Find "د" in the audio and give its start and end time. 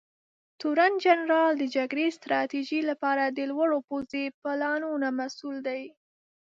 1.57-1.63, 3.27-3.39